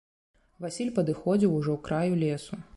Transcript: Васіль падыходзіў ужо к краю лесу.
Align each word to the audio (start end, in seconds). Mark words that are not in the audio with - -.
Васіль 0.65 0.89
падыходзіў 0.97 1.55
ужо 1.61 1.77
к 1.81 1.91
краю 1.91 2.13
лесу. 2.27 2.63